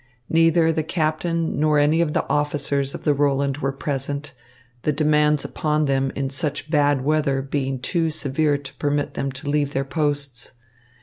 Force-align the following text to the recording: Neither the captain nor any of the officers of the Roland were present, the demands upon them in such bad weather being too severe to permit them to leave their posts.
Neither 0.29 0.73
the 0.73 0.81
captain 0.81 1.59
nor 1.59 1.77
any 1.77 2.01
of 2.01 2.13
the 2.13 2.27
officers 2.27 2.95
of 2.95 3.03
the 3.03 3.13
Roland 3.13 3.59
were 3.59 3.71
present, 3.71 4.33
the 4.81 4.91
demands 4.91 5.45
upon 5.45 5.85
them 5.85 6.11
in 6.15 6.31
such 6.31 6.71
bad 6.71 7.01
weather 7.01 7.43
being 7.43 7.77
too 7.77 8.09
severe 8.09 8.57
to 8.57 8.73
permit 8.77 9.13
them 9.13 9.31
to 9.33 9.47
leave 9.47 9.73
their 9.73 9.85
posts. 9.85 10.53